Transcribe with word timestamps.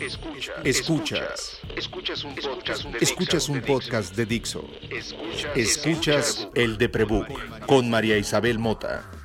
Escuchas. 0.00 0.54
Escuchas. 0.64 1.60
Escuchas 1.76 2.24
un 2.24 2.34
podcast 2.34 2.84
de, 2.84 2.98
Escuchas 3.00 3.48
un 3.50 3.60
podcast 3.60 4.16
de 4.16 4.24
Dixo. 4.24 4.64
Escuchas 5.54 6.48
el 6.54 6.78
de 6.78 6.88
Prebook 6.88 7.66
con 7.66 7.90
María 7.90 8.16
Isabel 8.16 8.58
Mota. 8.58 9.19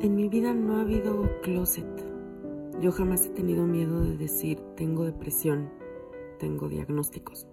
En 0.00 0.14
mi 0.14 0.28
vida 0.28 0.54
no 0.54 0.76
ha 0.76 0.82
habido 0.82 1.28
closet. 1.42 1.84
Yo 2.80 2.92
jamás 2.92 3.26
he 3.26 3.30
tenido 3.30 3.66
miedo 3.66 4.00
de 4.00 4.16
decir 4.16 4.60
tengo 4.76 5.04
depresión, 5.04 5.70
tengo 6.38 6.68
diagnósticos. 6.68 7.48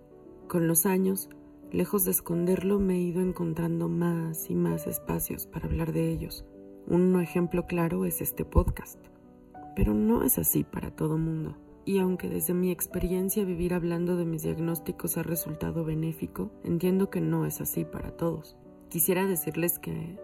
Con 0.48 0.68
los 0.68 0.86
años, 0.86 1.28
lejos 1.72 2.06
de 2.06 2.12
esconderlo, 2.12 2.80
me 2.80 2.98
he 2.98 3.02
ido 3.02 3.24
encontrando 3.24 3.90
más 3.90 4.52
y 4.52 4.54
más 4.54 4.86
espacios 4.86 5.48
para 5.48 5.66
hablar 5.66 5.92
de 5.92 6.12
ellos. 6.12 6.46
Un 6.86 7.20
ejemplo 7.20 7.66
claro 7.66 8.06
es 8.06 8.22
este 8.22 8.46
podcast. 8.46 9.00
Pero 9.76 9.96
no 9.96 10.22
es 10.22 10.38
así 10.38 10.64
para 10.64 10.92
todo 10.92 11.18
mundo. 11.18 11.58
Y 11.84 11.98
aunque 11.98 12.30
desde 12.30 12.54
mi 12.54 12.70
experiencia 12.70 13.44
vivir 13.44 13.74
hablando 13.74 14.18
de 14.18 14.26
mis 14.26 14.44
diagnósticos 14.44 15.18
ha 15.18 15.24
resultado 15.24 15.84
benéfico, 15.84 16.52
entiendo 16.64 17.10
que 17.10 17.22
no 17.22 17.48
es 17.48 17.60
así 17.60 17.86
para 17.86 18.12
todos. 18.12 18.56
Quisiera 18.90 19.26
decirles 19.26 19.80
que 19.80 20.20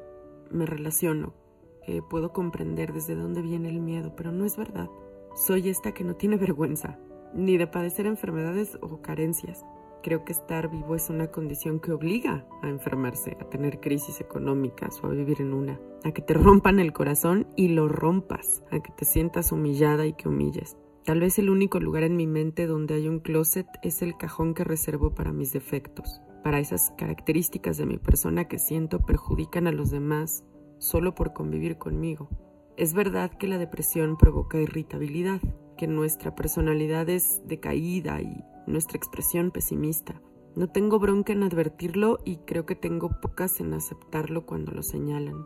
me 0.51 0.67
relaciono 0.67 1.40
que 1.85 2.01
puedo 2.01 2.33
comprender 2.33 2.93
desde 2.93 3.15
dónde 3.15 3.41
viene 3.41 3.69
el 3.69 3.79
miedo, 3.79 4.13
pero 4.15 4.31
no 4.31 4.45
es 4.45 4.57
verdad. 4.57 4.89
Soy 5.35 5.69
esta 5.69 5.93
que 5.93 6.03
no 6.03 6.15
tiene 6.15 6.37
vergüenza, 6.37 6.99
ni 7.33 7.57
de 7.57 7.67
padecer 7.67 8.05
enfermedades 8.05 8.77
o 8.81 9.01
carencias. 9.01 9.65
Creo 10.03 10.25
que 10.25 10.31
estar 10.31 10.69
vivo 10.69 10.95
es 10.95 11.09
una 11.09 11.27
condición 11.27 11.79
que 11.79 11.91
obliga 11.91 12.47
a 12.63 12.69
enfermarse, 12.69 13.37
a 13.39 13.49
tener 13.49 13.79
crisis 13.79 14.19
económicas 14.19 14.99
o 15.03 15.07
a 15.07 15.11
vivir 15.11 15.41
en 15.41 15.53
una, 15.53 15.79
a 16.03 16.11
que 16.11 16.21
te 16.21 16.33
rompan 16.35 16.79
el 16.79 16.93
corazón 16.93 17.47
y 17.55 17.69
lo 17.69 17.87
rompas, 17.87 18.63
a 18.71 18.79
que 18.79 18.91
te 18.91 19.05
sientas 19.05 19.51
humillada 19.51 20.05
y 20.05 20.13
que 20.13 20.27
humilles. 20.27 20.77
Tal 21.05 21.19
vez 21.19 21.39
el 21.39 21.49
único 21.49 21.79
lugar 21.79 22.03
en 22.03 22.15
mi 22.15 22.27
mente 22.27 22.67
donde 22.67 22.93
hay 22.93 23.07
un 23.07 23.19
closet 23.19 23.67
es 23.81 24.01
el 24.01 24.17
cajón 24.17 24.53
que 24.53 24.63
reservo 24.63 25.15
para 25.15 25.31
mis 25.31 25.51
defectos, 25.51 26.21
para 26.43 26.59
esas 26.59 26.91
características 26.97 27.77
de 27.77 27.87
mi 27.87 27.97
persona 27.97 28.47
que 28.47 28.59
siento 28.59 28.99
perjudican 28.99 29.67
a 29.67 29.71
los 29.71 29.89
demás 29.89 30.43
solo 30.81 31.13
por 31.13 31.31
convivir 31.31 31.77
conmigo. 31.77 32.27
Es 32.75 32.93
verdad 32.93 33.31
que 33.31 33.47
la 33.47 33.59
depresión 33.59 34.17
provoca 34.17 34.59
irritabilidad, 34.59 35.39
que 35.77 35.87
nuestra 35.87 36.35
personalidad 36.35 37.07
es 37.07 37.41
decaída 37.45 38.19
y 38.21 38.43
nuestra 38.65 38.97
expresión 38.97 39.51
pesimista. 39.51 40.19
No 40.55 40.69
tengo 40.69 40.99
bronca 40.99 41.33
en 41.33 41.43
advertirlo 41.43 42.19
y 42.25 42.37
creo 42.37 42.65
que 42.65 42.75
tengo 42.75 43.21
pocas 43.21 43.59
en 43.59 43.73
aceptarlo 43.73 44.45
cuando 44.45 44.71
lo 44.71 44.81
señalan. 44.81 45.45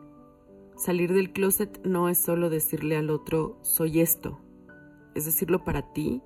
Salir 0.77 1.13
del 1.13 1.33
closet 1.33 1.85
no 1.85 2.09
es 2.09 2.17
solo 2.17 2.49
decirle 2.49 2.95
al 2.95 3.09
otro 3.09 3.59
soy 3.61 3.99
esto, 3.99 4.39
es 5.15 5.25
decirlo 5.25 5.63
para 5.63 5.93
ti 5.93 6.21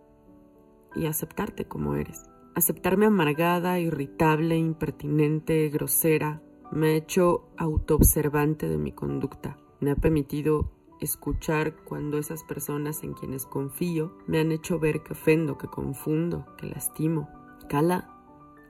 y 0.95 1.07
aceptarte 1.07 1.65
como 1.65 1.95
eres. 1.95 2.30
Aceptarme 2.55 3.07
amargada, 3.07 3.80
irritable, 3.80 4.57
impertinente, 4.57 5.69
grosera, 5.69 6.41
me 6.71 6.89
ha 6.89 6.95
hecho 6.95 7.49
autoobservante 7.57 8.67
de 8.67 8.77
mi 8.77 8.91
conducta. 8.91 9.57
Me 9.79 9.91
ha 9.91 9.95
permitido 9.95 10.71
escuchar 10.99 11.75
cuando 11.85 12.17
esas 12.17 12.43
personas 12.43 13.03
en 13.03 13.13
quienes 13.13 13.45
confío 13.45 14.13
me 14.27 14.39
han 14.39 14.52
hecho 14.52 14.79
ver 14.79 15.02
que 15.02 15.13
ofendo, 15.13 15.58
que 15.58 15.67
confundo, 15.67 16.45
que 16.58 16.67
lastimo. 16.67 17.29
Cala, 17.69 18.09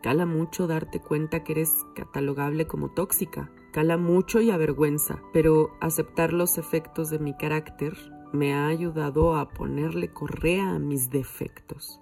cala 0.01 0.25
mucho 0.25 0.67
darte 0.67 1.01
cuenta 1.01 1.43
que 1.43 1.53
eres 1.53 1.85
catalogable 1.95 2.67
como 2.67 2.89
tóxica. 2.89 3.51
Cala 3.71 3.97
mucho 3.97 4.41
y 4.41 4.51
avergüenza, 4.51 5.21
pero 5.31 5.71
aceptar 5.79 6.33
los 6.33 6.57
efectos 6.57 7.09
de 7.09 7.19
mi 7.19 7.35
carácter 7.35 7.95
me 8.31 8.53
ha 8.53 8.67
ayudado 8.67 9.35
a 9.35 9.49
ponerle 9.49 10.11
correa 10.11 10.75
a 10.75 10.79
mis 10.79 11.09
defectos. 11.09 12.01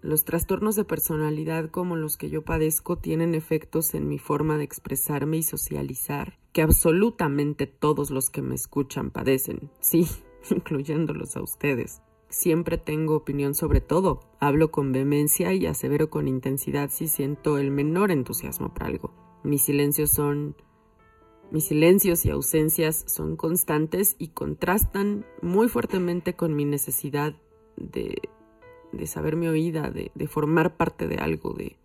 Los 0.00 0.24
trastornos 0.24 0.76
de 0.76 0.84
personalidad 0.84 1.70
como 1.70 1.96
los 1.96 2.16
que 2.16 2.30
yo 2.30 2.42
padezco 2.42 2.98
tienen 2.98 3.34
efectos 3.34 3.94
en 3.94 4.08
mi 4.08 4.18
forma 4.18 4.56
de 4.56 4.62
expresarme 4.62 5.38
y 5.38 5.42
socializar, 5.42 6.38
que 6.52 6.62
absolutamente 6.62 7.66
todos 7.66 8.10
los 8.10 8.30
que 8.30 8.40
me 8.40 8.54
escuchan 8.54 9.10
padecen, 9.10 9.70
sí, 9.80 10.06
incluyéndolos 10.50 11.36
a 11.36 11.42
ustedes. 11.42 12.00
Siempre 12.28 12.78
tengo 12.78 13.16
opinión 13.16 13.54
sobre 13.54 13.80
todo, 13.80 14.20
hablo 14.38 14.70
con 14.70 14.92
vehemencia 14.92 15.52
y 15.52 15.66
asevero 15.66 16.10
con 16.10 16.28
intensidad 16.28 16.90
si 16.90 17.08
siento 17.08 17.58
el 17.58 17.72
menor 17.72 18.12
entusiasmo 18.12 18.72
por 18.72 18.84
algo. 18.84 19.14
Mis 19.42 19.62
silencios 19.62 20.10
son 20.10 20.54
mis 21.50 21.64
silencios 21.64 22.26
y 22.26 22.30
ausencias 22.30 23.04
son 23.08 23.36
constantes 23.36 24.16
y 24.18 24.28
contrastan 24.28 25.24
muy 25.40 25.68
fuertemente 25.68 26.34
con 26.34 26.54
mi 26.54 26.66
necesidad 26.66 27.34
de 27.76 28.20
de 28.92 29.06
saberme 29.06 29.48
oída, 29.48 29.90
de, 29.90 30.10
de 30.14 30.26
formar 30.26 30.76
parte 30.76 31.08
de 31.08 31.16
algo, 31.16 31.52
de, 31.52 31.76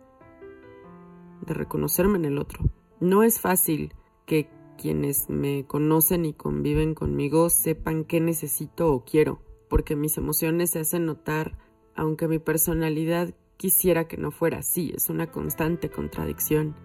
de 1.45 1.53
reconocerme 1.53 2.17
en 2.17 2.25
el 2.25 2.37
otro. 2.37 2.63
No 2.99 3.23
es 3.23 3.39
fácil 3.39 3.93
que 4.25 4.49
quienes 4.77 5.29
me 5.29 5.65
conocen 5.65 6.25
y 6.25 6.33
conviven 6.33 6.95
conmigo 6.95 7.49
sepan 7.49 8.05
qué 8.05 8.19
necesito 8.19 8.91
o 8.91 9.03
quiero, 9.03 9.41
porque 9.69 9.95
mis 9.95 10.17
emociones 10.17 10.71
se 10.71 10.79
hacen 10.79 11.05
notar 11.05 11.57
aunque 11.95 12.27
mi 12.27 12.39
personalidad 12.39 13.33
quisiera 13.57 14.07
que 14.07 14.17
no 14.17 14.31
fuera 14.31 14.59
así, 14.59 14.91
es 14.95 15.09
una 15.09 15.31
constante 15.31 15.89
contradicción. 15.89 16.75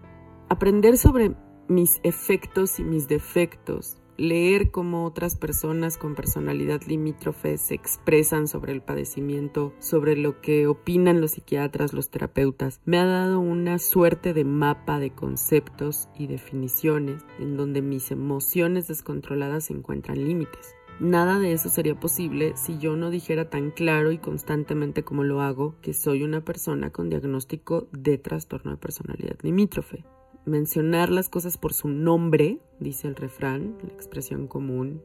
Aprender 0.49 0.97
sobre 0.97 1.35
mis 1.67 1.99
efectos 2.03 2.79
y 2.79 2.83
mis 2.83 3.07
defectos 3.07 3.97
leer 4.19 4.69
cómo 4.69 5.05
otras 5.05 5.35
personas 5.35 5.97
con 5.97 6.13
personalidad 6.13 6.81
limítrofe 6.83 7.57
se 7.57 7.73
expresan 7.73 8.47
sobre 8.47 8.73
el 8.73 8.81
padecimiento, 8.81 9.73
sobre 9.79 10.17
lo 10.17 10.41
que 10.41 10.67
opinan 10.67 11.21
los 11.21 11.31
psiquiatras, 11.31 11.93
los 11.93 12.09
terapeutas, 12.09 12.81
me 12.85 12.99
ha 12.99 13.05
dado 13.05 13.39
una 13.39 13.79
suerte 13.79 14.33
de 14.33 14.43
mapa 14.43 14.99
de 14.99 15.11
conceptos 15.11 16.09
y 16.17 16.27
definiciones 16.27 17.23
en 17.39 17.55
donde 17.55 17.81
mis 17.81 18.11
emociones 18.11 18.87
descontroladas 18.87 19.69
encuentran 19.69 20.23
límites. 20.23 20.75
Nada 20.99 21.39
de 21.39 21.53
eso 21.53 21.69
sería 21.69 21.97
posible 21.97 22.53
si 22.57 22.77
yo 22.77 22.97
no 22.97 23.09
dijera 23.09 23.49
tan 23.49 23.71
claro 23.71 24.11
y 24.11 24.17
constantemente 24.17 25.03
como 25.03 25.23
lo 25.23 25.39
hago 25.39 25.75
que 25.81 25.93
soy 25.93 26.23
una 26.23 26.43
persona 26.43 26.91
con 26.91 27.09
diagnóstico 27.09 27.87
de 27.93 28.17
trastorno 28.17 28.71
de 28.71 28.77
personalidad 28.77 29.37
limítrofe 29.41 30.03
mencionar 30.45 31.09
las 31.09 31.29
cosas 31.29 31.57
por 31.57 31.73
su 31.73 31.87
nombre, 31.87 32.59
dice 32.79 33.07
el 33.07 33.15
refrán, 33.15 33.77
la 33.83 33.93
expresión 33.93 34.47
común. 34.47 35.01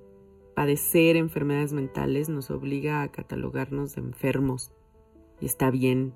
Padecer 0.55 1.17
enfermedades 1.17 1.73
mentales 1.73 2.29
nos 2.29 2.51
obliga 2.51 3.03
a 3.03 3.11
catalogarnos 3.11 3.95
de 3.95 4.03
enfermos. 4.03 4.71
Y 5.41 5.47
está 5.47 5.71
bien. 5.71 6.15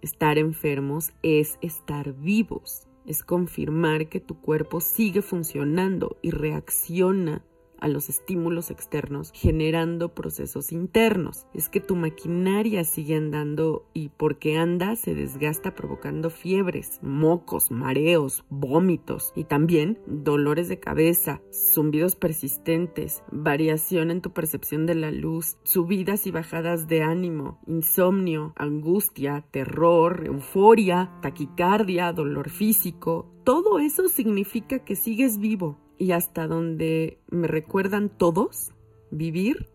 Estar 0.00 0.38
enfermos 0.38 1.12
es 1.22 1.58
estar 1.60 2.14
vivos, 2.14 2.86
es 3.06 3.22
confirmar 3.22 4.08
que 4.08 4.20
tu 4.20 4.40
cuerpo 4.40 4.80
sigue 4.80 5.22
funcionando 5.22 6.16
y 6.22 6.30
reacciona 6.30 7.42
a 7.80 7.88
los 7.88 8.08
estímulos 8.08 8.70
externos, 8.70 9.30
generando 9.34 10.14
procesos 10.14 10.72
internos. 10.72 11.46
Es 11.54 11.68
que 11.68 11.80
tu 11.80 11.96
maquinaria 11.96 12.84
sigue 12.84 13.16
andando 13.16 13.86
y 13.92 14.10
porque 14.10 14.58
anda 14.58 14.96
se 14.96 15.14
desgasta 15.14 15.74
provocando 15.74 16.30
fiebres, 16.30 16.98
mocos, 17.02 17.70
mareos, 17.70 18.44
vómitos 18.48 19.32
y 19.34 19.44
también 19.44 19.98
dolores 20.06 20.68
de 20.68 20.80
cabeza, 20.80 21.40
zumbidos 21.52 22.16
persistentes, 22.16 23.22
variación 23.30 24.10
en 24.10 24.20
tu 24.20 24.32
percepción 24.32 24.86
de 24.86 24.94
la 24.94 25.10
luz, 25.10 25.56
subidas 25.64 26.26
y 26.26 26.30
bajadas 26.30 26.86
de 26.88 27.02
ánimo, 27.02 27.60
insomnio, 27.66 28.52
angustia, 28.56 29.44
terror, 29.50 30.24
euforia, 30.26 31.12
taquicardia, 31.22 32.12
dolor 32.12 32.50
físico. 32.50 33.32
Todo 33.44 33.78
eso 33.78 34.08
significa 34.08 34.80
que 34.80 34.96
sigues 34.96 35.38
vivo 35.38 35.78
y 35.98 36.12
hasta 36.12 36.46
donde 36.46 37.18
me 37.30 37.48
recuerdan 37.48 38.08
todos, 38.08 38.72
vivir 39.10 39.68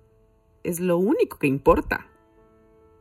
es 0.63 0.79
lo 0.79 0.97
único 0.97 1.39
que 1.39 1.47
importa. 1.47 2.07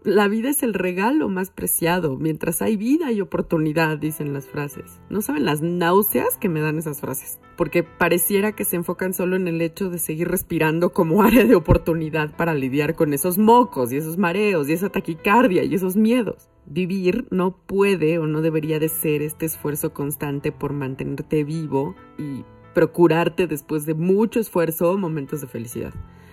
La 0.03 0.29
vida 0.29 0.49
es 0.49 0.63
el 0.63 0.73
regalo 0.73 1.29
más 1.29 1.51
preciado. 1.51 2.17
Mientras 2.17 2.63
hay 2.63 2.79
vida 2.79 3.13
y 3.13 3.21
oportunidad, 3.21 3.99
dicen 3.99 4.33
las 4.33 4.47
frases. 4.47 4.99
No 5.11 5.21
saben 5.21 5.45
las 5.45 5.61
náuseas 5.61 6.39
que 6.39 6.49
me 6.49 6.63
dan 6.63 6.79
esas 6.79 7.03
frases, 7.03 7.39
porque 7.59 7.83
pareciera 7.83 8.53
que 8.53 8.65
se 8.65 8.77
enfocan 8.77 9.13
solo 9.13 9.37
en 9.37 9.47
el 9.47 9.61
hecho 9.61 9.91
de 9.91 9.99
seguir 9.99 10.29
respirando 10.29 10.95
como 10.95 11.23
área 11.23 11.45
de 11.45 11.55
oportunidad 11.55 12.35
para 12.35 12.55
lidiar 12.55 12.95
con 12.95 13.13
esos 13.13 13.37
mocos 13.37 13.93
y 13.93 13.99
esos 13.99 14.17
mareos 14.17 14.71
y 14.71 14.73
esa 14.73 14.89
taquicardia 14.89 15.65
y 15.65 15.75
esos 15.75 15.97
miedos. 15.97 16.49
Vivir 16.65 17.27
no 17.31 17.55
puede 17.67 18.19
o 18.19 18.27
no 18.27 18.41
debería 18.41 18.79
de 18.79 18.89
ser 18.89 19.21
este 19.21 19.45
esfuerzo 19.45 19.93
constante 19.93 20.51
por 20.51 20.73
mantenerte 20.73 21.45
vivo 21.45 21.95
y 22.17 22.47
procurarte 22.75 23.47
después 23.47 23.87
de 23.87 23.95
mucho 23.95 24.41
esfuerzo 24.41 24.97
momentos 24.99 25.41
de 25.41 25.47
felicidad. 25.47 25.93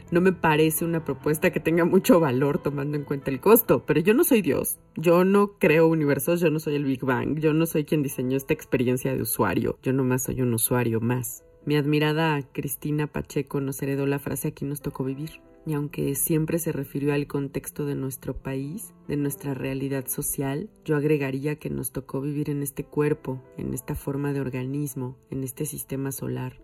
No 0.09 0.21
me 0.21 0.31
parece 0.31 0.85
una 0.85 1.03
propuesta 1.03 1.51
que 1.51 1.59
tenga 1.59 1.83
mucho 1.83 2.19
valor 2.19 2.59
tomando 2.59 2.95
en 2.95 3.03
cuenta 3.03 3.29
el 3.29 3.41
costo, 3.41 3.85
pero 3.85 3.99
yo 3.99 4.13
no 4.13 4.23
soy 4.23 4.41
Dios, 4.41 4.79
yo 4.95 5.25
no 5.25 5.57
creo 5.59 5.87
universos, 5.87 6.39
yo 6.39 6.49
no 6.49 6.59
soy 6.59 6.75
el 6.75 6.85
Big 6.85 7.03
Bang, 7.03 7.39
yo 7.39 7.53
no 7.53 7.65
soy 7.65 7.83
quien 7.83 8.03
diseñó 8.03 8.37
esta 8.37 8.53
experiencia 8.53 9.13
de 9.13 9.21
usuario, 9.21 9.77
yo 9.83 9.91
nomás 9.91 10.23
soy 10.23 10.41
un 10.41 10.53
usuario 10.53 11.01
más. 11.01 11.43
Mi 11.65 11.75
admirada 11.75 12.41
Cristina 12.53 13.07
Pacheco 13.07 13.59
nos 13.59 13.81
heredó 13.81 14.05
la 14.05 14.19
frase 14.19 14.47
aquí 14.47 14.63
nos 14.63 14.81
tocó 14.81 15.03
vivir 15.03 15.41
y 15.67 15.73
aunque 15.73 16.15
siempre 16.15 16.59
se 16.59 16.71
refirió 16.71 17.13
al 17.13 17.27
contexto 17.27 17.85
de 17.85 17.93
nuestro 17.93 18.41
país, 18.41 18.93
de 19.09 19.17
nuestra 19.17 19.53
realidad 19.53 20.07
social, 20.07 20.69
yo 20.85 20.95
agregaría 20.95 21.59
que 21.59 21.69
nos 21.69 21.91
tocó 21.91 22.21
vivir 22.21 22.49
en 22.49 22.63
este 22.63 22.85
cuerpo, 22.85 23.43
en 23.57 23.73
esta 23.73 23.93
forma 23.93 24.31
de 24.31 24.39
organismo, 24.39 25.17
en 25.29 25.43
este 25.43 25.65
sistema 25.65 26.13
solar. 26.13 26.61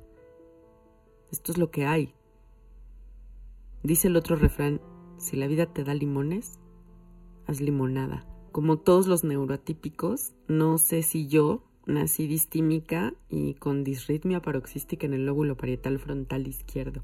Esto 1.34 1.52
es 1.52 1.58
lo 1.58 1.70
que 1.70 1.86
hay. 1.86 2.14
Dice 3.84 4.08
el 4.08 4.16
otro 4.16 4.38
refrán, 4.38 4.80
si 5.18 5.36
la 5.36 5.48
vida 5.48 5.66
te 5.66 5.84
da 5.84 5.94
limones, 5.94 6.62
haz 7.46 7.60
limonada. 7.60 8.26
Como 8.54 8.80
todos 8.80 9.08
los 9.08 9.26
neuroatípicos, 9.26 10.32
no 10.48 10.78
sé 10.78 11.04
si 11.04 11.28
yo 11.28 11.66
nací 11.86 12.26
distímica 12.26 13.14
y 13.28 13.56
con 13.56 13.84
disritmia 13.84 14.42
paroxística 14.42 15.06
en 15.06 15.14
el 15.14 15.26
lóbulo 15.26 15.58
parietal 15.58 16.00
frontal 16.00 16.48
izquierdo 16.48 17.04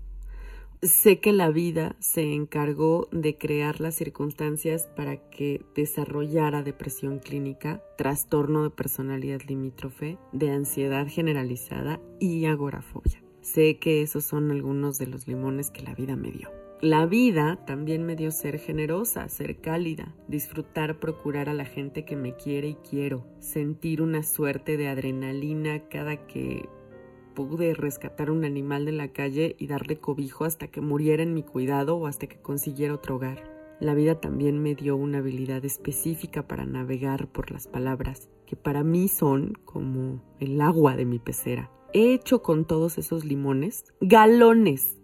sé 0.82 1.20
que 1.20 1.34
la 1.34 1.50
vida 1.50 1.96
se 2.00 2.34
encargó 2.34 3.10
de 3.12 3.38
crear 3.38 3.82
las 3.82 3.96
circunstancias 3.96 4.88
para 4.96 5.18
que 5.30 5.66
desarrollara 5.76 6.64
depresión 6.64 7.20
clínica, 7.20 7.84
trastorno 7.98 8.64
de 8.64 8.70
personalidad 8.70 9.42
limítrofe, 9.48 10.18
de 10.32 10.52
ansiedad 10.52 11.08
generalizada 11.08 12.00
y 12.20 12.46
agorafobia. 12.46 13.22
Sé 13.42 13.78
que 13.80 14.02
esos 14.02 14.24
son 14.24 14.52
algunos 14.52 14.98
de 14.98 15.08
los 15.08 15.28
limones 15.28 15.70
que 15.70 15.82
la 15.82 15.96
vida 15.96 16.16
me 16.16 16.32
dio. 16.32 16.50
La 16.82 17.06
vida 17.06 17.60
también 17.66 18.06
me 18.06 18.16
dio 18.16 18.32
ser 18.32 18.58
generosa, 18.58 19.28
ser 19.28 19.60
cálida, 19.60 20.16
disfrutar, 20.30 20.98
procurar 21.00 21.50
a 21.50 21.54
la 21.54 21.66
gente 21.66 22.06
que 22.06 22.16
me 22.16 22.38
quiere 22.38 22.70
y 22.70 22.76
quiero, 22.76 23.26
sentir 23.40 24.02
una 24.02 24.24
suerte 24.24 24.78
de 24.78 24.88
adrenalina 24.88 25.90
cada 25.90 26.26
que 26.26 26.70
pude 27.34 27.74
rescatar 27.74 28.32
un 28.32 28.46
animal 28.46 28.86
de 28.86 28.92
la 28.92 29.10
calle 29.10 29.56
y 29.60 29.68
darle 29.68 29.98
cobijo 29.98 30.46
hasta 30.46 30.68
que 30.68 30.82
muriera 30.82 31.24
en 31.24 31.34
mi 31.34 31.44
cuidado 31.44 31.98
o 31.98 32.08
hasta 32.08 32.28
que 32.28 32.42
consiguiera 32.42 32.94
otro 32.94 33.16
hogar. 33.16 33.60
La 33.80 33.94
vida 33.94 34.20
también 34.20 34.62
me 34.62 34.76
dio 34.76 34.98
una 34.98 35.20
habilidad 35.20 35.64
específica 35.64 36.48
para 36.48 36.66
navegar 36.66 37.28
por 37.28 37.52
las 37.52 37.68
palabras, 37.68 38.30
que 38.46 38.58
para 38.58 38.84
mí 38.84 39.08
son 39.08 39.54
como 39.64 40.22
el 40.40 40.60
agua 40.60 40.98
de 40.98 41.06
mi 41.06 41.20
pecera. 41.20 41.72
He 41.94 42.14
hecho 42.14 42.42
con 42.42 42.66
todos 42.66 42.98
esos 42.98 43.24
limones 43.24 43.86
galones, 44.02 44.98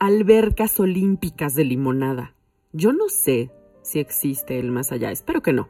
albercas 0.00 0.80
olímpicas 0.80 1.54
de 1.54 1.64
limonada. 1.64 2.34
Yo 2.72 2.92
no 2.92 3.08
sé 3.08 3.50
si 3.82 4.00
existe 4.00 4.58
el 4.58 4.72
más 4.72 4.92
allá, 4.92 5.10
espero 5.10 5.40
que 5.40 5.52
no. 5.52 5.68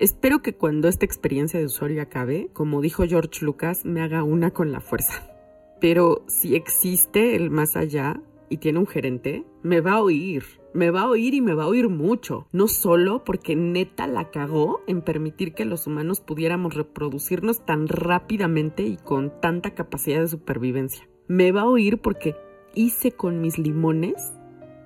Espero 0.00 0.40
que 0.40 0.54
cuando 0.54 0.88
esta 0.88 1.04
experiencia 1.04 1.60
de 1.60 1.66
usuario 1.66 2.00
acabe, 2.00 2.48
como 2.54 2.80
dijo 2.80 3.04
George 3.06 3.44
Lucas, 3.44 3.84
me 3.84 4.00
haga 4.00 4.22
una 4.22 4.50
con 4.50 4.72
la 4.72 4.80
fuerza. 4.80 5.30
Pero 5.78 6.24
si 6.26 6.54
existe 6.54 7.36
el 7.36 7.50
más 7.50 7.76
allá 7.76 8.22
y 8.48 8.56
tiene 8.56 8.78
un 8.78 8.86
gerente, 8.86 9.44
me 9.62 9.82
va 9.82 9.92
a 9.92 10.02
oír. 10.02 10.42
Me 10.72 10.90
va 10.90 11.02
a 11.02 11.08
oír 11.10 11.34
y 11.34 11.42
me 11.42 11.52
va 11.52 11.64
a 11.64 11.68
oír 11.68 11.90
mucho. 11.90 12.46
No 12.50 12.66
solo 12.66 13.24
porque 13.24 13.56
neta 13.56 14.06
la 14.06 14.30
cagó 14.30 14.80
en 14.86 15.02
permitir 15.02 15.52
que 15.52 15.66
los 15.66 15.86
humanos 15.86 16.22
pudiéramos 16.22 16.76
reproducirnos 16.76 17.66
tan 17.66 17.86
rápidamente 17.86 18.84
y 18.84 18.96
con 18.96 19.38
tanta 19.42 19.74
capacidad 19.74 20.20
de 20.20 20.28
supervivencia. 20.28 21.06
Me 21.28 21.52
va 21.52 21.62
a 21.62 21.68
oír 21.68 21.98
porque 21.98 22.36
hice 22.74 23.12
con 23.12 23.42
mis 23.42 23.58
limones 23.58 24.32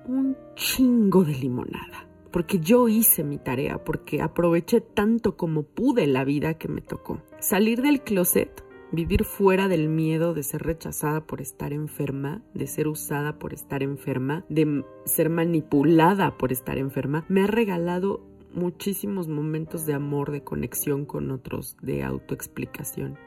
un 0.07 0.35
chingo 0.55 1.23
de 1.23 1.35
limonada. 1.35 2.09
Porque 2.35 2.59
yo 2.59 2.89
hice 2.89 3.23
mi 3.23 3.37
tarea, 3.37 3.81
porque 3.81 4.21
aproveché 4.21 4.81
tanto 4.81 5.37
como 5.37 5.63
pude 5.63 6.05
la 6.05 6.25
vida 6.25 6.55
que 6.55 6.67
me 6.67 6.81
tocó. 6.81 7.21
Salir 7.39 7.81
del 7.81 8.01
closet 8.01 8.61
Vivir 8.91 9.23
fuera 9.23 9.69
del 9.69 9.87
miedo 9.87 10.33
de 10.33 10.43
ser 10.43 10.63
rechazada 10.63 11.25
por 11.25 11.39
estar 11.39 11.71
enferma, 11.71 12.43
de 12.53 12.67
ser 12.67 12.89
usada 12.89 13.39
por 13.39 13.53
estar 13.53 13.83
enferma, 13.83 14.43
de 14.49 14.83
ser 15.05 15.29
manipulada 15.29 16.37
por 16.37 16.51
estar 16.51 16.77
enferma, 16.77 17.25
me 17.29 17.41
ha 17.41 17.47
regalado 17.47 18.21
muchísimos 18.53 19.29
momentos 19.29 19.85
de 19.85 19.93
amor, 19.93 20.31
de 20.31 20.43
conexión 20.43 21.05
con 21.05 21.31
otros, 21.31 21.77
de 21.81 22.03
autoexplicación. 22.03 23.17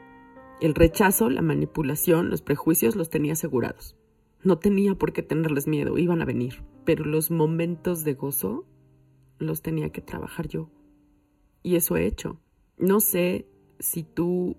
El 0.61 0.75
rechazo, 0.75 1.31
la 1.31 1.41
manipulación, 1.41 2.29
los 2.29 2.43
prejuicios 2.43 2.95
los 2.95 3.09
tenía 3.09 3.33
asegurados. 3.33 3.95
No 4.43 4.59
tenía 4.59 4.93
por 4.93 5.13
qué 5.13 5.23
tenerles 5.23 5.65
miedo, 5.65 5.97
iban 5.97 6.21
a 6.21 6.25
venir. 6.25 6.63
Pero 6.85 7.05
los 7.05 7.31
momentos 7.31 8.03
de 8.03 8.13
gozo 8.13 8.65
los 9.39 9.61
tenía 9.61 9.89
que 9.89 10.01
trabajar 10.01 10.47
yo. 10.47 10.69
Y 11.63 11.75
eso 11.75 11.97
he 11.97 12.05
hecho. 12.05 12.39
No 12.77 12.99
sé 12.99 13.47
si 13.79 14.03
tú 14.03 14.57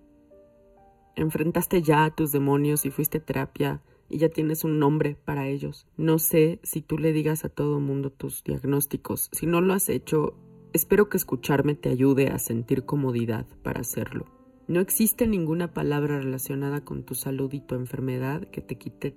enfrentaste 1.16 1.82
ya 1.82 2.04
a 2.04 2.14
tus 2.14 2.32
demonios 2.32 2.84
y 2.84 2.90
fuiste 2.90 3.18
a 3.18 3.24
terapia 3.24 3.82
y 4.08 4.18
ya 4.18 4.28
tienes 4.28 4.64
un 4.64 4.78
nombre 4.78 5.16
para 5.24 5.48
ellos. 5.48 5.86
No 5.96 6.18
sé 6.18 6.60
si 6.62 6.82
tú 6.82 6.98
le 6.98 7.12
digas 7.12 7.44
a 7.44 7.48
todo 7.48 7.80
mundo 7.80 8.10
tus 8.10 8.42
diagnósticos. 8.42 9.28
Si 9.32 9.46
no 9.46 9.60
lo 9.60 9.72
has 9.72 9.88
hecho, 9.88 10.34
espero 10.72 11.08
que 11.08 11.16
escucharme 11.16 11.74
te 11.74 11.88
ayude 11.88 12.28
a 12.28 12.38
sentir 12.38 12.84
comodidad 12.84 13.46
para 13.62 13.80
hacerlo. 13.80 14.26
No 14.66 14.80
existe 14.80 15.26
ninguna 15.26 15.72
palabra 15.72 16.18
relacionada 16.18 16.84
con 16.84 17.04
tu 17.04 17.14
salud 17.14 17.52
y 17.52 17.60
tu 17.60 17.74
enfermedad 17.74 18.48
que 18.50 18.60
te 18.60 18.78
quite 18.78 19.16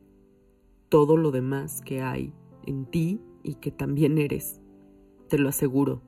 todo 0.90 1.18
lo 1.18 1.32
demás 1.32 1.82
que 1.82 2.02
hay 2.02 2.34
en 2.66 2.86
ti 2.86 3.22
y 3.44 3.56
que 3.56 3.72
también 3.72 4.18
eres. 4.18 4.63
Te 5.34 5.40
lo 5.40 5.50
aseguro. 5.50 6.00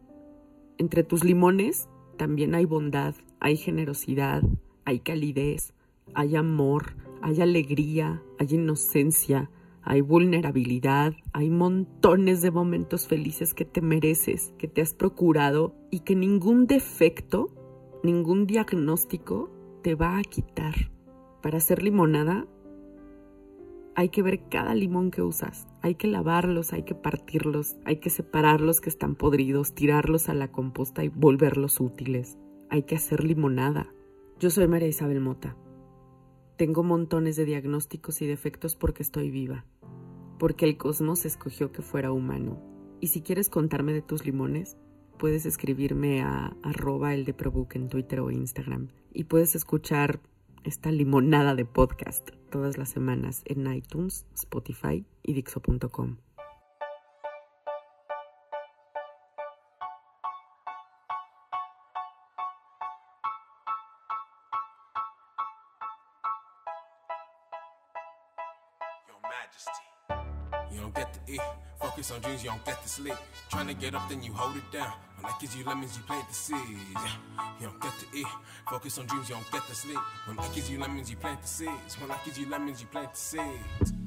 Entre 0.77 1.03
tus 1.03 1.23
limones 1.23 1.89
también 2.15 2.53
hay 2.53 2.65
bondad, 2.65 3.15
hay 3.39 3.57
generosidad, 3.57 4.43
hay 4.85 4.99
calidez, 4.99 5.73
hay 6.13 6.35
amor, 6.35 6.95
hay 7.23 7.41
alegría, 7.41 8.21
hay 8.37 8.49
inocencia, 8.51 9.49
hay 9.81 10.01
vulnerabilidad, 10.01 11.15
hay 11.33 11.49
montones 11.49 12.43
de 12.43 12.51
momentos 12.51 13.07
felices 13.07 13.55
que 13.55 13.65
te 13.65 13.81
mereces, 13.81 14.53
que 14.59 14.67
te 14.67 14.83
has 14.83 14.93
procurado 14.93 15.73
y 15.89 16.01
que 16.01 16.15
ningún 16.15 16.67
defecto, 16.67 17.49
ningún 18.03 18.45
diagnóstico 18.45 19.49
te 19.81 19.95
va 19.95 20.19
a 20.19 20.21
quitar. 20.21 20.75
Para 21.41 21.57
hacer 21.57 21.81
limonada 21.81 22.45
hay 23.95 24.09
que 24.09 24.21
ver 24.21 24.47
cada 24.49 24.75
limón 24.75 25.11
que 25.11 25.21
usas, 25.21 25.67
hay 25.81 25.95
que 25.95 26.07
lavarlos, 26.07 26.73
hay 26.73 26.83
que 26.83 26.95
partirlos, 26.95 27.75
hay 27.85 27.97
que 27.97 28.09
separar 28.09 28.61
los 28.61 28.81
que 28.81 28.89
están 28.89 29.15
podridos, 29.15 29.73
tirarlos 29.73 30.29
a 30.29 30.33
la 30.33 30.51
composta 30.51 31.03
y 31.03 31.09
volverlos 31.09 31.79
útiles. 31.79 32.37
Hay 32.69 32.83
que 32.83 32.95
hacer 32.95 33.23
limonada. 33.23 33.87
Yo 34.39 34.49
soy 34.49 34.67
María 34.67 34.87
Isabel 34.87 35.21
Mota 35.21 35.55
tengo 36.57 36.83
montones 36.83 37.35
de 37.35 37.43
diagnósticos 37.43 38.21
y 38.21 38.27
defectos 38.27 38.75
porque 38.75 39.03
estoy 39.03 39.29
viva, 39.29 39.65
porque 40.39 40.63
el 40.63 40.77
cosmos 40.77 41.25
escogió 41.25 41.73
que 41.73 41.81
fuera 41.81 42.13
humano. 42.13 42.61
Y 43.01 43.07
si 43.07 43.21
quieres 43.21 43.49
contarme 43.49 43.91
de 43.91 44.01
tus 44.01 44.25
limones, 44.25 44.77
puedes 45.19 45.45
escribirme 45.45 46.21
a 46.21 46.55
arroba 46.63 47.13
el 47.13 47.25
de 47.25 47.35
en 47.73 47.89
Twitter 47.89 48.21
o 48.21 48.31
Instagram. 48.31 48.87
Y 49.11 49.25
puedes 49.25 49.53
escuchar 49.55 50.21
esta 50.63 50.91
limonada 50.91 51.55
de 51.55 51.65
podcast 51.65 52.29
todas 52.55 52.77
las 52.77 52.87
semanas 52.87 53.41
en 53.43 53.69
iTunes, 53.69 54.25
Spotify 54.33 55.03
y 55.23 55.33
Dixo.com. 55.33 56.15
on 72.15 72.21
dreams, 72.21 72.43
you 72.43 72.49
don't 72.49 72.65
get 72.65 72.81
to 72.81 72.89
sleep. 72.89 73.15
Trying 73.49 73.67
to 73.67 73.73
get 73.73 73.93
up, 73.93 74.07
then 74.09 74.23
you 74.23 74.33
hold 74.33 74.55
it 74.55 74.71
down. 74.71 74.93
When 75.19 75.31
I 75.31 75.35
gives 75.39 75.55
you 75.55 75.63
lemons, 75.65 75.97
you 75.97 76.03
plant 76.03 76.27
the 76.27 76.33
seeds. 76.33 76.61
You 77.59 77.67
don't 77.67 77.81
get 77.81 77.93
to 77.99 78.05
eat. 78.17 78.27
Focus 78.69 78.97
on 78.97 79.05
dreams, 79.05 79.29
you 79.29 79.35
don't 79.35 79.51
get 79.51 79.65
to 79.67 79.75
sleep. 79.75 79.99
When 80.25 80.39
I 80.39 80.47
gives 80.53 80.69
you 80.69 80.79
lemons, 80.79 81.09
you 81.09 81.17
plant 81.17 81.41
the 81.41 81.47
seeds. 81.47 81.99
When 81.99 82.11
I 82.11 82.17
gives 82.23 82.39
you 82.39 82.49
lemons, 82.49 82.81
you 82.81 82.87
plant 82.87 83.13
the 83.13 83.19
seeds. 83.19 84.04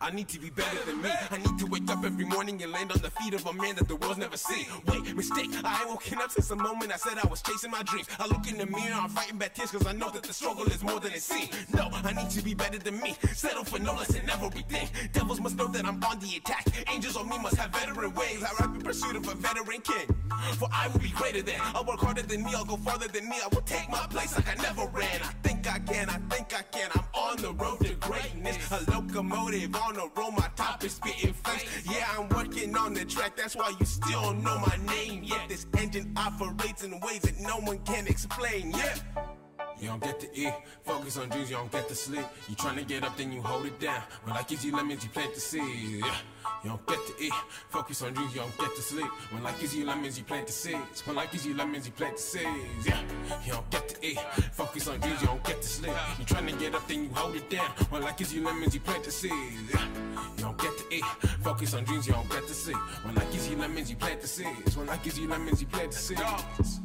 I 0.00 0.10
need 0.10 0.28
to 0.28 0.40
be 0.40 0.50
better 0.50 0.78
than 0.84 1.02
me. 1.02 1.10
I 1.30 1.38
need 1.38 1.58
to 1.58 1.66
wake 1.66 1.90
up 1.90 2.04
every 2.04 2.24
morning 2.24 2.62
and 2.62 2.72
land 2.72 2.92
on 2.92 3.00
the 3.00 3.10
feet 3.10 3.34
of 3.34 3.46
a 3.46 3.52
man 3.52 3.76
that 3.76 3.88
the 3.88 3.96
world's 3.96 4.18
never 4.18 4.36
seen. 4.36 4.66
Wait, 4.86 5.14
mistake. 5.14 5.50
I 5.64 5.80
ain't 5.80 5.88
woken 5.90 6.18
up 6.18 6.30
since 6.30 6.48
the 6.48 6.56
moment 6.56 6.92
I 6.92 6.96
said 6.96 7.18
I 7.22 7.26
was 7.26 7.42
chasing 7.42 7.70
my 7.70 7.82
dreams. 7.82 8.06
I 8.18 8.26
look 8.26 8.48
in 8.48 8.58
the 8.58 8.66
mirror, 8.66 8.94
I'm 8.94 9.08
fighting 9.08 9.38
bad 9.38 9.54
tears 9.54 9.70
because 9.70 9.86
I 9.86 9.92
know 9.92 10.10
that 10.10 10.22
the 10.22 10.32
struggle 10.32 10.66
is 10.66 10.82
more 10.82 11.00
than 11.00 11.12
it 11.12 11.22
seems. 11.22 11.50
No, 11.72 11.88
I 11.92 12.12
need 12.12 12.30
to 12.30 12.42
be 12.42 12.54
better 12.54 12.78
than 12.78 13.00
me. 13.00 13.16
Settle 13.34 13.64
for 13.64 13.78
no 13.78 13.94
less 13.94 14.14
in 14.14 14.28
everything. 14.30 14.88
Devils 15.12 15.40
must 15.40 15.56
know 15.56 15.68
that 15.68 15.84
I'm 15.84 16.02
on 16.04 16.18
the 16.20 16.36
attack. 16.36 16.66
Angels 16.92 17.16
on 17.16 17.28
me 17.28 17.38
must 17.38 17.56
have 17.56 17.70
veteran 17.70 18.12
ways. 18.14 18.42
I 18.42 18.50
rap 18.60 18.74
in 18.74 18.82
pursuit 18.82 19.16
of 19.16 19.28
a 19.28 19.34
veteran 19.34 19.80
king. 19.80 20.14
For 20.58 20.68
I 20.72 20.88
will 20.88 21.00
be 21.00 21.10
greater 21.10 21.42
than. 21.42 21.56
I'll 21.74 21.84
work 21.84 22.00
harder 22.00 22.22
than 22.22 22.44
me. 22.44 22.52
I'll 22.54 22.64
go 22.64 22.76
farther 22.76 23.08
than 23.08 23.28
me. 23.28 23.36
I 23.42 23.48
will 23.54 23.62
take 23.62 23.88
my 23.90 24.06
place 24.08 24.34
like 24.36 24.48
I 24.48 24.60
never 24.62 24.86
ran. 24.86 25.20
I 25.22 25.32
think 25.42 25.70
I 25.70 25.78
can. 25.78 26.08
I 26.08 26.18
think 26.30 26.54
I 26.54 26.62
can. 26.62 26.90
I'm 26.94 27.04
on 27.14 27.36
the 27.38 27.52
road 27.52 27.80
to 27.80 27.94
greatness. 27.94 28.56
A 28.70 28.90
locomotive 28.90 29.75
on 29.76 29.94
the 29.94 30.08
road. 30.16 30.32
My 30.36 30.48
top 30.56 30.84
is 30.84 30.92
spitting 30.92 31.32
flames. 31.32 31.64
Yeah, 31.90 32.06
I'm 32.16 32.28
working 32.30 32.76
on 32.76 32.94
the 32.94 33.04
track. 33.04 33.36
That's 33.36 33.56
why 33.56 33.72
you 33.78 33.86
still 33.86 34.34
know 34.34 34.58
my 34.58 34.76
name. 34.86 35.22
Yet 35.24 35.48
this 35.48 35.66
engine 35.78 36.12
operates 36.16 36.82
in 36.84 36.98
ways 37.00 37.20
that 37.20 37.38
no 37.40 37.58
one 37.58 37.78
can 37.80 38.06
explain. 38.06 38.70
Yeah. 38.70 39.45
You 39.78 39.88
don't 39.88 40.02
get 40.02 40.18
to 40.20 40.28
eat, 40.34 40.54
focus 40.84 41.18
on 41.18 41.28
dreams, 41.28 41.50
you 41.50 41.56
don't 41.56 41.70
get 41.70 41.88
to 41.88 41.94
sleep. 41.94 42.24
You 42.48 42.54
trying 42.54 42.76
to 42.76 42.84
get 42.84 43.04
up, 43.04 43.16
then 43.16 43.30
you 43.30 43.42
hold 43.42 43.66
it 43.66 43.78
down. 43.78 44.02
When 44.24 44.34
life 44.34 44.48
gives 44.48 44.64
you 44.64 44.74
lemons, 44.74 45.04
you 45.04 45.10
plant 45.10 45.34
the 45.34 45.40
seeds. 45.40 46.06
Yeah. 46.06 46.14
You 46.64 46.70
don't 46.70 46.86
get 46.86 46.98
to 47.06 47.24
eat, 47.24 47.32
focus 47.68 48.02
on 48.02 48.14
dreams, 48.14 48.34
you 48.34 48.40
don't 48.40 48.58
get 48.58 48.74
to 48.74 48.82
sleep. 48.82 49.06
When 49.30 49.42
life 49.42 49.60
gives 49.60 49.76
you 49.76 49.84
lemons, 49.84 50.16
you 50.16 50.24
plant 50.24 50.46
the 50.46 50.52
seeds. 50.52 51.06
When 51.06 51.16
life 51.16 51.30
gives 51.30 51.46
you 51.46 51.54
lemons, 51.54 51.86
you 51.86 51.92
plant 51.92 52.16
the 52.16 52.22
seeds. 52.22 52.86
Yeah. 52.86 53.00
You 53.44 53.52
don't 53.52 53.70
get 53.70 53.88
to 53.90 54.06
eat, 54.06 54.18
focus 54.52 54.88
on 54.88 54.98
dreams, 55.00 55.20
you 55.20 55.26
don't 55.26 55.44
get 55.44 55.60
to 55.60 55.68
sleep. 55.68 55.92
You 56.18 56.24
trying 56.24 56.46
to 56.46 56.52
get 56.52 56.74
up, 56.74 56.88
then 56.88 57.04
you 57.04 57.10
hold 57.12 57.36
it 57.36 57.50
down. 57.50 57.70
When 57.90 58.02
life 58.02 58.16
gives 58.16 58.32
you 58.32 58.44
lemons, 58.44 58.74
you 58.74 58.80
plant 58.80 59.04
the 59.04 59.10
seeds. 59.10 59.74
Yeah. 59.74 59.86
You 60.38 60.44
don't 60.44 60.58
get 60.58 60.76
to 60.78 60.94
eat, 60.94 61.04
focus 61.42 61.74
on 61.74 61.84
dreams, 61.84 62.06
you 62.06 62.14
don't 62.14 62.30
get 62.30 62.46
to 62.46 62.54
sleep. 62.54 62.78
When 63.04 63.14
life 63.14 63.30
gives 63.30 63.48
you 63.48 63.56
lemons, 63.56 63.90
you 63.90 63.96
plant 63.96 64.20
the 64.22 64.26
seeds. 64.26 64.76
When 64.76 64.86
life 64.86 65.02
gives 65.02 65.18
you 65.18 65.28
lemons, 65.28 65.60
you 65.60 65.66
plant 65.66 65.92
the 65.92 65.98
seeds. 65.98 66.80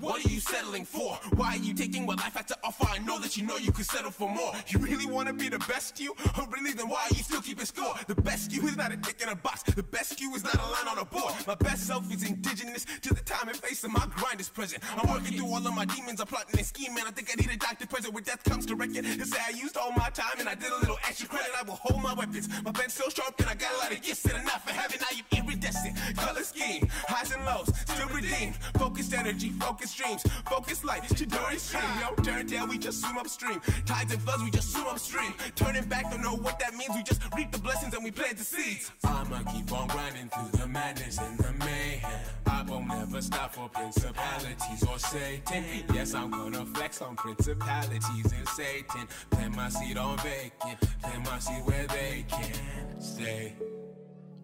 What 0.00 0.24
are 0.24 0.28
you 0.28 0.40
settling 0.40 0.84
for? 0.84 1.18
Why 1.36 1.54
are 1.54 1.56
you 1.56 1.72
taking 1.72 2.04
what 2.04 2.18
life 2.18 2.34
had 2.34 2.46
to 2.48 2.56
offer? 2.62 2.86
I 2.86 2.98
know 2.98 3.18
that 3.18 3.38
you 3.38 3.46
know 3.46 3.56
you 3.56 3.72
could 3.72 3.86
settle 3.86 4.10
for 4.10 4.28
more. 4.28 4.52
You 4.68 4.78
really 4.78 5.06
want 5.06 5.28
to 5.28 5.32
be 5.32 5.48
the 5.48 5.58
best 5.60 5.98
you? 5.98 6.14
Or 6.38 6.46
really, 6.48 6.72
then 6.72 6.88
why 6.88 7.06
are 7.10 7.16
you 7.16 7.22
still 7.22 7.40
keeping 7.40 7.64
score? 7.64 7.94
The 8.06 8.14
best 8.14 8.52
you 8.52 8.66
is 8.66 8.76
not 8.76 8.92
a 8.92 8.98
tick 8.98 9.22
in 9.22 9.30
a 9.30 9.34
box. 9.34 9.62
The 9.62 9.82
best 9.82 10.20
you 10.20 10.34
is 10.34 10.44
not 10.44 10.54
a 10.54 10.66
line 10.66 10.88
on 10.88 10.98
a 10.98 11.04
board. 11.06 11.32
My 11.46 11.54
best 11.54 11.86
self 11.86 12.12
is 12.12 12.28
indigenous 12.28 12.84
to 13.02 13.14
the 13.14 13.22
time 13.22 13.48
and 13.48 13.56
face 13.56 13.84
of 13.84 13.90
my 13.90 14.06
grind 14.14 14.38
is 14.38 14.50
present. 14.50 14.82
I'm 14.98 15.08
working 15.08 15.38
through 15.38 15.46
all 15.46 15.66
of 15.66 15.74
my 15.74 15.86
demons. 15.86 16.20
I'm 16.20 16.26
plotting 16.26 16.58
and 16.58 16.66
scheming. 16.66 17.04
I 17.06 17.10
think 17.10 17.30
I 17.32 17.40
need 17.40 17.50
a 17.50 17.56
doctor 17.56 17.86
present 17.86 18.12
where 18.12 18.22
death 18.22 18.44
comes 18.44 18.66
to 18.66 18.74
reckon. 18.74 19.04
To 19.04 19.24
say 19.24 19.38
I 19.46 19.50
used 19.50 19.78
all 19.78 19.92
my 19.92 20.10
time 20.10 20.38
and 20.38 20.48
I 20.48 20.54
did 20.56 20.72
a 20.72 20.76
little 20.76 20.98
extra 21.08 21.26
credit. 21.26 21.52
I 21.58 21.62
will 21.62 21.76
hold 21.76 22.02
my 22.02 22.12
weapons. 22.12 22.50
My 22.62 22.72
pen's 22.72 22.92
so 22.92 23.08
sharp 23.08 23.40
and 23.40 23.48
I 23.48 23.54
got 23.54 23.72
a 23.74 23.78
lot 23.78 23.92
of 23.92 24.02
gifts 24.02 24.26
and 24.26 24.36
enough 24.42 24.62
for 24.68 24.74
heaven. 24.74 24.98
Now 25.00 25.16
you're 25.16 25.42
iridescent. 25.42 25.96
Color 26.16 26.42
scheme. 26.42 26.86
Highs 27.08 27.32
and 27.32 27.44
lows. 27.46 27.72
Still 27.86 28.08
redeemed. 28.08 28.56
Focused 28.78 29.14
energy. 29.14 29.48
Focused 29.50 29.86
dreams. 29.96 30.22
Focus 30.48 30.84
light, 30.84 31.02
Chidori 31.04 31.58
stream. 31.58 31.82
Yo, 32.00 32.14
turn 32.22 32.46
down, 32.46 32.68
we 32.68 32.78
just 32.78 33.00
swim 33.00 33.18
upstream. 33.18 33.60
Tides 33.84 34.12
and 34.12 34.22
floods, 34.22 34.42
we 34.42 34.50
just 34.50 34.72
swim 34.72 34.86
upstream. 34.86 35.32
Turning 35.54 35.84
back, 35.84 36.10
don't 36.10 36.22
know 36.22 36.36
what 36.36 36.58
that 36.58 36.74
means. 36.74 36.90
We 36.94 37.02
just 37.02 37.22
reap 37.36 37.50
the 37.52 37.58
blessings 37.58 37.94
and 37.94 38.04
we 38.04 38.10
plant 38.10 38.36
the 38.36 38.44
seeds. 38.44 38.90
I'ma 39.04 39.42
keep 39.52 39.72
on 39.72 39.88
grinding 39.88 40.28
through 40.28 40.60
the 40.60 40.66
madness 40.66 41.18
and 41.18 41.38
the 41.38 41.52
mayhem. 41.64 42.20
I 42.46 42.62
won't 42.62 42.88
never 42.88 43.20
stop 43.22 43.54
for 43.54 43.68
principalities 43.68 44.84
or 44.88 44.98
Satan. 44.98 45.64
Yes, 45.92 46.14
I'm 46.14 46.30
gonna 46.30 46.64
flex 46.66 47.00
on 47.02 47.16
principalities 47.16 48.32
and 48.32 48.48
Satan. 48.48 49.08
Plant 49.30 49.56
my 49.56 49.68
seed 49.68 49.96
on 49.96 50.18
vacant. 50.18 50.80
Plant 51.02 51.24
my 51.24 51.38
seed 51.38 51.64
where 51.64 51.86
they 51.86 52.24
can 52.28 53.00
stay. 53.00 53.54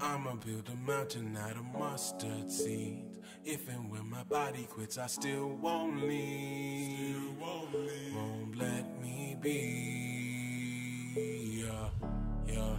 I'ma 0.03 0.35
build 0.45 0.69
a 0.69 0.75
mountain 0.75 1.37
out 1.37 1.53
of 1.53 1.65
mustard 1.79 2.51
seeds. 2.51 3.21
If 3.45 3.69
and 3.69 3.89
when 3.89 4.11
my 4.11 4.25
body 4.25 4.67
quits, 4.69 4.99
I 4.99 5.07
still 5.07 5.51
won't 5.51 6.03
leave. 6.03 6.97
Still 6.97 7.35
won't, 7.41 7.73
leave. 7.75 8.17
won't 8.17 8.59
let 8.59 9.01
me 9.01 9.37
be. 9.41 11.15
Yeah, 11.65 11.89
yeah. 12.49 12.77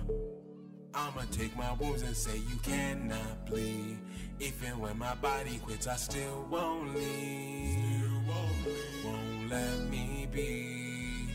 I'ma 0.93 1.21
take 1.31 1.55
my 1.55 1.71
wounds 1.73 2.01
and 2.01 2.15
say 2.15 2.35
you 2.35 2.57
cannot 2.61 3.45
bleed. 3.45 3.99
If 4.41 4.61
and 4.67 4.81
when 4.81 4.97
my 4.97 5.15
body 5.15 5.59
quits, 5.59 5.87
I 5.87 5.95
still 5.95 6.45
won't 6.51 6.93
leave. 6.93 7.71
Still 7.71 8.21
won't, 8.27 8.65
leave. 8.65 9.05
won't 9.05 9.49
let 9.49 9.79
me 9.89 10.27
be. 10.29 11.29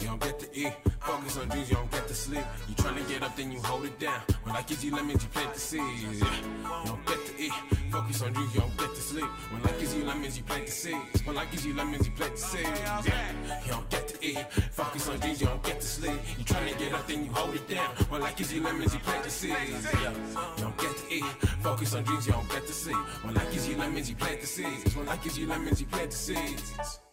You 0.00 0.06
don't 0.06 0.20
get 0.20 0.38
to 0.40 0.48
eat, 0.52 0.74
focus 1.04 1.36
on 1.36 1.48
dreams, 1.48 1.70
you 1.70 1.76
don't 1.76 1.90
get 1.90 2.08
to 2.08 2.14
sleep. 2.14 2.44
You 2.68 2.74
trying 2.74 2.96
to 2.96 3.02
get 3.12 3.22
up, 3.22 3.36
then 3.36 3.52
you 3.52 3.60
hold 3.62 3.84
it 3.84 3.98
down. 3.98 4.20
When 4.42 4.56
I 4.56 4.62
give 4.62 4.82
you 4.82 4.94
lemons, 4.94 5.22
you 5.22 5.28
plant 5.30 5.54
the 5.54 5.60
seeds. 5.60 6.02
Yeah. 6.02 6.36
You 6.82 6.86
don't 6.86 7.06
get 7.06 7.26
to 7.26 7.32
eat, 7.38 7.52
focus 7.90 8.22
on 8.22 8.32
dreams, 8.32 8.54
you 8.54 8.60
don't 8.60 8.76
get 8.76 8.94
to 8.94 9.00
sleep. 9.00 9.30
When 9.52 9.62
life 9.62 9.78
gives 9.80 9.94
you 9.94 10.04
lemons, 10.04 10.36
you 10.36 10.44
plant 10.44 10.66
the 10.66 10.72
seeds. 10.72 11.26
When 11.26 11.36
life 11.36 11.50
gives 11.50 11.66
you 11.66 11.74
lemons, 11.74 12.06
you 12.06 12.12
plant 12.12 12.34
the 12.34 12.40
seeds. 12.40 12.80
Yeah. 13.06 13.32
You 13.64 13.72
don't 13.72 13.90
get 13.90 14.08
to 14.08 14.24
eat, 14.24 14.52
focus 14.72 15.08
on 15.08 15.18
dreams, 15.20 15.40
you 15.40 15.46
don't 15.46 15.62
get 15.62 15.80
to 15.80 15.86
sleep. 15.86 16.20
You 16.38 16.44
trying 16.44 16.72
to 16.72 16.78
get 16.78 16.92
up, 16.92 17.06
then 17.06 17.24
you 17.24 17.32
hold 17.32 17.54
it 17.54 17.68
down. 17.68 17.90
When 18.08 18.20
life 18.20 18.36
gives 18.36 18.52
you 18.52 18.62
lemons, 18.62 18.94
you 18.94 19.00
plant 19.00 19.24
the 19.24 19.30
seeds. 19.30 19.86
Yeah. 19.92 20.10
You 20.56 20.62
don't 20.62 20.78
get 20.78 20.96
to 20.96 21.14
eat, 21.14 21.24
focus 21.60 21.94
on 21.94 22.04
dreams, 22.04 22.26
you 22.26 22.32
don't 22.32 22.48
get 22.48 22.66
to 22.66 22.72
sleep. 22.72 22.96
When 23.22 23.34
life 23.34 23.52
gives 23.52 23.68
you 23.68 23.76
lemons, 23.76 24.08
you 24.08 24.16
plant 24.16 24.40
the 24.40 24.46
seeds. 24.46 24.96
When 24.96 25.06
life 25.06 25.22
gives 25.22 25.38
you 25.38 25.46
lemons, 25.46 25.80
you 25.80 25.86
plant 25.86 26.10
the 26.10 26.16
seeds. 26.16 27.03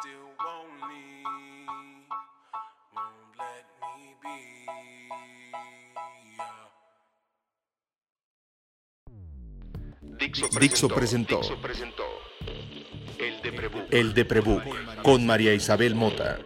Still 0.00 0.28
won't 0.44 0.76
leave. 0.90 1.24
Won't 2.94 3.32
let 3.40 3.66
me 3.82 4.04
be. 4.22 4.36
Yeah. 6.36 6.66
Dixo 10.60 10.88
presentó, 10.88 11.40
El 13.90 14.14
de 14.14 14.24
Prebook 14.24 14.64
con 15.02 15.26
María 15.26 15.54
Isabel 15.54 15.94
Mota. 15.94 16.38